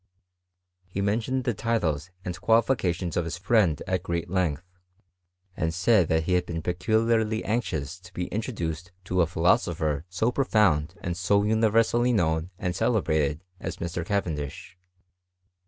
He 0.87 0.99
mentioned 0.99 1.43
the 1.43 1.53
titles 1.53 2.09
and 2.25 2.41
qualifications 2.41 3.15
of 3.15 3.23
his 3.23 3.37
friend 3.37 3.79
at 3.85 4.01
great 4.01 4.27
VOL. 4.27 4.33
1. 4.37 4.49
Z 4.49 4.51
F 4.55 4.55
CHEHIHTRY. 4.55 4.55
1 4.55 4.55
length, 4.55 4.67
and 5.57 5.71
satd 5.71 6.07
that 6.07 6.23
he 6.23 6.33
had 6.33 6.47
^xea 6.47 6.63
peculiarly 6.63 7.43
anuoiM 7.43 8.01
to 8.01 8.13
be 8.15 8.25
introduced 8.29 8.91
to 9.03 9.21
a 9.21 9.27
philosopher 9.27 10.03
so 10.09 10.31
profound 10.31 10.95
and 11.01 11.13
f 11.15 11.29
universally 11.29 12.13
known 12.13 12.49
and 12.57 12.75
celebrated 12.75 13.43
aa 13.61 13.67
Mr. 13.67 14.03
Cavendiab. 14.03 14.73